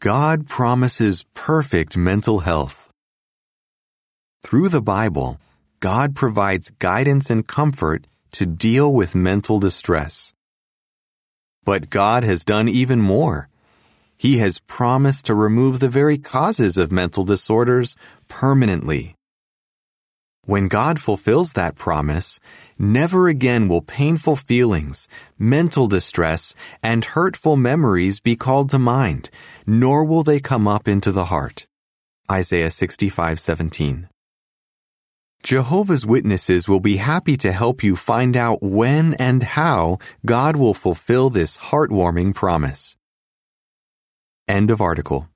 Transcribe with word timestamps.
God 0.00 0.48
promises 0.48 1.26
perfect 1.34 1.94
mental 1.94 2.38
health. 2.38 2.88
Through 4.42 4.70
the 4.70 4.80
Bible, 4.80 5.38
God 5.80 6.16
provides 6.16 6.70
guidance 6.78 7.28
and 7.28 7.46
comfort 7.46 8.06
to 8.32 8.46
deal 8.46 8.90
with 8.90 9.14
mental 9.14 9.58
distress. 9.58 10.32
But 11.66 11.90
God 11.90 12.24
has 12.24 12.46
done 12.46 12.66
even 12.66 13.02
more. 13.02 13.50
He 14.16 14.38
has 14.38 14.60
promised 14.60 15.26
to 15.26 15.34
remove 15.34 15.80
the 15.80 15.90
very 15.90 16.16
causes 16.16 16.78
of 16.78 16.90
mental 16.90 17.24
disorders 17.24 17.94
permanently. 18.26 19.16
When 20.50 20.66
God 20.66 21.00
fulfills 21.00 21.52
that 21.52 21.76
promise, 21.76 22.40
never 22.76 23.28
again 23.28 23.68
will 23.68 23.82
painful 23.82 24.34
feelings, 24.34 25.06
mental 25.38 25.86
distress, 25.86 26.56
and 26.82 27.04
hurtful 27.04 27.54
memories 27.54 28.18
be 28.18 28.34
called 28.34 28.68
to 28.70 28.78
mind, 28.80 29.30
nor 29.64 30.04
will 30.04 30.24
they 30.24 30.40
come 30.40 30.66
up 30.66 30.88
into 30.88 31.12
the 31.12 31.26
heart. 31.26 31.68
Isaiah 32.28 32.72
65:17. 32.72 34.08
Jehovah's 35.44 36.04
Witnesses 36.04 36.66
will 36.66 36.80
be 36.80 36.96
happy 36.96 37.36
to 37.36 37.52
help 37.52 37.84
you 37.84 37.94
find 37.94 38.36
out 38.36 38.60
when 38.60 39.14
and 39.20 39.44
how 39.54 39.98
God 40.26 40.56
will 40.56 40.74
fulfill 40.74 41.30
this 41.30 41.58
heartwarming 41.70 42.34
promise. 42.34 42.96
End 44.48 44.72
of 44.72 44.80
article. 44.80 45.29